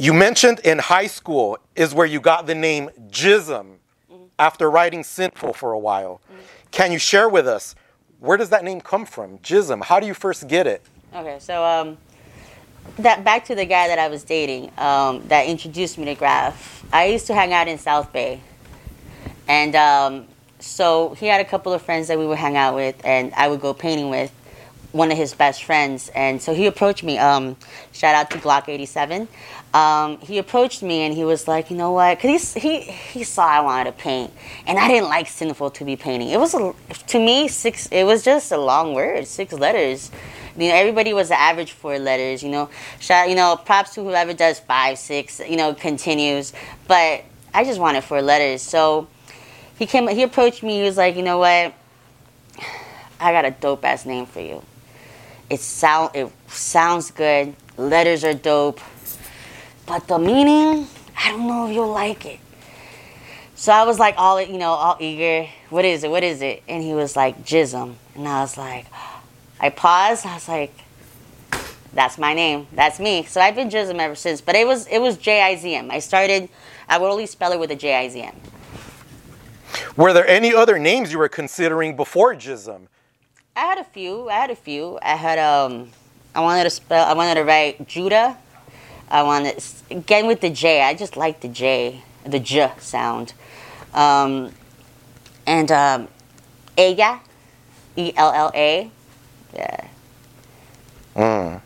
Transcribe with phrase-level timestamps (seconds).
[0.00, 3.78] You mentioned in high school is where you got the name Jism
[4.38, 6.20] after writing Sinful for a while.
[6.70, 7.74] Can you share with us
[8.20, 9.38] where does that name come from?
[9.38, 9.82] Jism.
[9.82, 10.82] How do you first get it?
[11.12, 11.98] Okay, so um,
[13.00, 16.84] that back to the guy that I was dating um, that introduced me to graff.
[16.92, 18.40] I used to hang out in South Bay,
[19.48, 20.28] and um,
[20.60, 23.48] so he had a couple of friends that we would hang out with, and I
[23.48, 24.32] would go painting with
[24.92, 26.10] one of his best friends.
[26.14, 27.18] And so he approached me.
[27.18, 27.56] Um,
[27.92, 29.28] shout out to Glock 87.
[29.74, 32.16] Um, he approached me and he was like, you know what?
[32.16, 34.32] Because he, he he saw I wanted to paint,
[34.66, 36.30] and I didn't like sinful to be painting.
[36.30, 36.72] It was a,
[37.08, 37.86] to me six.
[37.88, 40.10] It was just a long word, six letters.
[40.56, 42.42] You know, everybody was the average four letters.
[42.42, 45.38] You know, shout you know props to whoever does five, six.
[45.38, 46.54] You know, continues.
[46.86, 48.62] But I just wanted four letters.
[48.62, 49.06] So
[49.78, 50.08] he came.
[50.08, 50.78] He approached me.
[50.78, 51.74] He was like, you know what?
[53.20, 54.62] I got a dope ass name for you.
[55.50, 57.54] It sound it sounds good.
[57.76, 58.80] Letters are dope
[59.88, 62.40] but the meaning, I don't know if you'll like it.
[63.54, 65.48] So I was like all you know, all eager.
[65.70, 66.10] What is it?
[66.10, 66.62] What is it?
[66.68, 68.84] And he was like Jism, and I was like,
[69.60, 70.26] I paused.
[70.26, 70.74] I was like,
[71.94, 72.66] that's my name.
[72.74, 73.24] That's me.
[73.24, 74.42] So I've been Jism ever since.
[74.42, 75.90] But it was it was J I Z M.
[75.90, 76.50] I started.
[76.86, 78.36] I would only spell it with a J I Z M.
[79.96, 82.88] Were there any other names you were considering before Jism?
[83.58, 84.28] I had a few.
[84.28, 84.98] I had a few.
[85.02, 85.90] I had um.
[86.34, 87.04] I wanted to spell.
[87.04, 88.38] I wanted to write Judah
[89.10, 90.82] I wanted again with the J.
[90.82, 93.32] I just like the J, the J sound,
[93.94, 94.52] um,
[95.46, 96.08] and um,
[96.76, 97.20] Ella,
[97.96, 98.90] E L L A,
[99.54, 99.88] yeah.
[101.16, 101.60] Mm.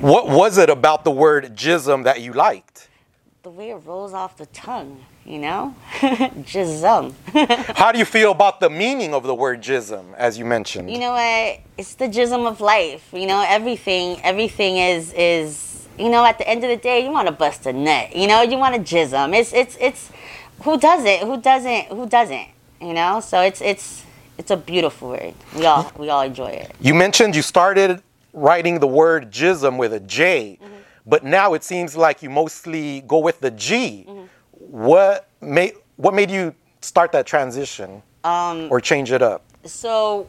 [0.00, 2.88] What was it about the word jism that you liked?
[3.42, 7.12] The way it rolls off the tongue, you know, jism.
[7.76, 10.90] How do you feel about the meaning of the word jism, as you mentioned?
[10.90, 11.60] You know what?
[11.76, 13.10] It's the jism of life.
[13.12, 14.18] You know, everything.
[14.22, 17.66] Everything is is you know, at the end of the day, you want to bust
[17.66, 18.14] a nut.
[18.14, 19.36] You know, you want to jism.
[19.36, 20.10] It's it's it's
[20.62, 21.20] who does it?
[21.20, 21.86] Who doesn't?
[21.86, 22.48] Who doesn't?
[22.80, 24.04] You know, so it's it's
[24.38, 25.34] it's a beautiful word.
[25.54, 26.72] We all we all enjoy it.
[26.80, 28.02] You mentioned you started
[28.32, 30.74] writing the word jism with a J, mm-hmm.
[31.04, 34.06] but now it seems like you mostly go with the G.
[34.08, 34.17] Mm-hmm.
[34.68, 39.42] What made what made you start that transition um, or change it up?
[39.64, 40.28] So,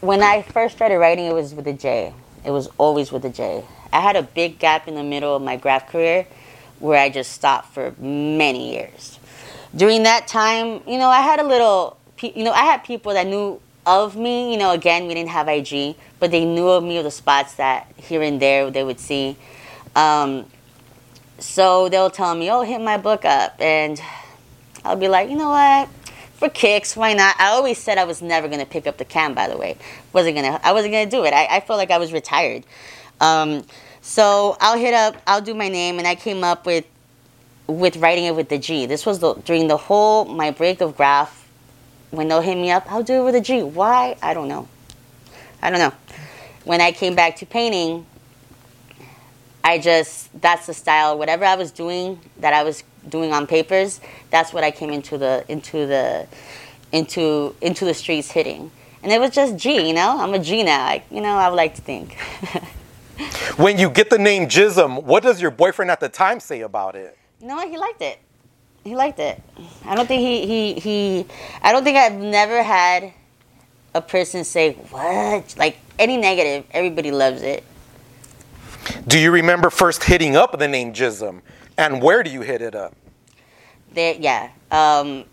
[0.00, 2.12] when I first started writing, it was with a J.
[2.44, 3.64] It was always with a J.
[3.92, 6.26] I had a big gap in the middle of my graff career
[6.80, 9.20] where I just stopped for many years.
[9.74, 13.26] During that time, you know, I had a little, you know, I had people that
[13.26, 14.50] knew of me.
[14.52, 17.54] You know, again, we didn't have IG, but they knew of me or the spots
[17.54, 19.36] that here and there they would see.
[19.94, 20.46] Um,
[21.38, 24.00] so they'll tell me, "Oh, hit my book up," and
[24.84, 25.88] I'll be like, "You know what?
[26.34, 29.34] For kicks, why not?" I always said I was never gonna pick up the cam.
[29.34, 29.76] By the way,
[30.12, 30.60] wasn't gonna.
[30.62, 31.32] I wasn't gonna do it.
[31.34, 32.64] I, I felt like I was retired.
[33.20, 33.64] Um,
[34.00, 36.84] so I'll hit up, I'll do my name, and I came up with
[37.66, 38.86] with writing it with the G.
[38.86, 41.48] This was the, during the whole my break of graff.
[42.10, 43.62] When they'll hit me up, I'll do it with a G.
[43.62, 44.16] Why?
[44.22, 44.68] I don't know.
[45.62, 45.92] I don't know.
[46.64, 48.06] When I came back to painting,
[49.64, 51.18] I just that's the style.
[51.18, 55.18] Whatever I was doing that I was doing on papers, that's what I came into
[55.18, 56.28] the into the
[56.92, 58.70] into into the streets hitting.
[59.02, 60.18] And it was just G, you know.
[60.20, 60.84] I'm a G now.
[60.84, 62.16] I, you know, I would like to think.
[63.56, 66.96] When you get the name Jism, what does your boyfriend at the time say about
[66.96, 67.16] it?
[67.40, 67.68] You know what?
[67.68, 68.18] He liked it.
[68.82, 69.40] He liked it.
[69.84, 71.26] I don't think he he he.
[71.62, 73.12] I don't think I've never had
[73.94, 76.64] a person say what like any negative.
[76.72, 77.62] Everybody loves it.
[79.06, 81.42] Do you remember first hitting up the name Jism,
[81.76, 82.94] and where do you hit it up?
[83.92, 84.50] There, yeah.
[84.70, 85.24] Um,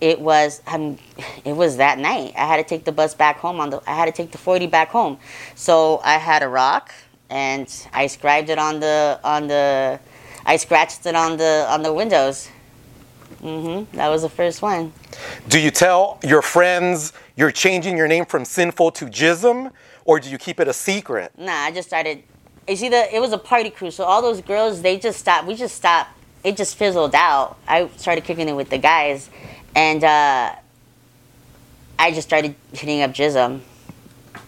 [0.00, 0.98] it was um,
[1.44, 2.34] it was that night.
[2.36, 3.82] I had to take the bus back home on the.
[3.86, 5.18] I had to take the forty back home,
[5.54, 6.92] so I had a rock
[7.30, 9.98] and I scribed it on the on the
[10.44, 12.48] I scratched it on the on the windows.
[13.42, 13.96] Mm-hmm.
[13.96, 14.92] That was the first one.
[15.48, 19.72] Do you tell your friends you're changing your name from sinful to jism,
[20.04, 21.32] or do you keep it a secret?
[21.36, 22.22] Nah, I just started.
[22.68, 25.46] You see, the it was a party crew, so all those girls they just stopped.
[25.46, 26.10] We just stopped.
[26.42, 27.56] It just fizzled out.
[27.66, 29.30] I started kicking it with the guys,
[29.74, 30.54] and uh,
[31.98, 33.60] I just started hitting up jism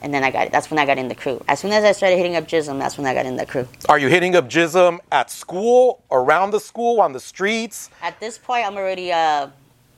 [0.00, 0.52] and then I got it.
[0.52, 1.42] That's when I got in the crew.
[1.48, 3.66] As soon as I started hitting up Jism, that's when I got in the crew.
[3.88, 7.90] Are you hitting up Jism at school, around the school, on the streets?
[8.02, 9.12] At this point, I'm already.
[9.12, 9.48] Uh,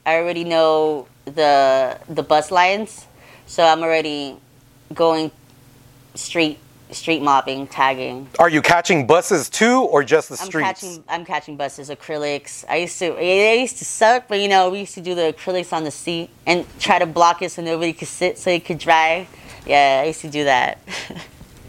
[0.06, 3.06] I already know the the bus lines,
[3.46, 4.36] so I'm already
[4.94, 5.30] going
[6.14, 6.58] street
[6.94, 8.28] street mopping, tagging.
[8.38, 10.54] Are you catching buses too, or just the streets?
[10.54, 12.64] I'm catching, I'm catching buses, acrylics.
[12.68, 15.34] I used to, it used to suck, but you know, we used to do the
[15.36, 18.64] acrylics on the seat and try to block it so nobody could sit, so it
[18.64, 19.26] could dry.
[19.66, 20.78] Yeah, I used to do that.